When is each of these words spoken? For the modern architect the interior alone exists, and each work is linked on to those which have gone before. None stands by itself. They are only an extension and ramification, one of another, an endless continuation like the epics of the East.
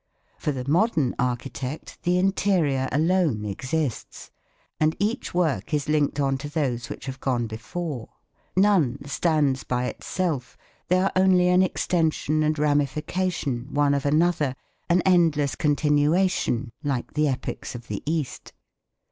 For 0.39 0.51
the 0.51 0.67
modern 0.67 1.13
architect 1.19 1.99
the 2.01 2.17
interior 2.17 2.89
alone 2.91 3.45
exists, 3.45 4.31
and 4.79 4.95
each 4.97 5.31
work 5.31 5.75
is 5.75 5.87
linked 5.87 6.19
on 6.19 6.39
to 6.39 6.49
those 6.49 6.89
which 6.89 7.05
have 7.05 7.19
gone 7.19 7.45
before. 7.45 8.09
None 8.55 9.05
stands 9.05 9.63
by 9.63 9.85
itself. 9.85 10.57
They 10.87 10.97
are 10.99 11.11
only 11.15 11.49
an 11.49 11.61
extension 11.61 12.41
and 12.41 12.57
ramification, 12.57 13.67
one 13.75 13.93
of 13.93 14.03
another, 14.07 14.55
an 14.89 15.03
endless 15.05 15.53
continuation 15.53 16.71
like 16.83 17.13
the 17.13 17.27
epics 17.27 17.75
of 17.75 17.87
the 17.87 18.01
East. 18.07 18.53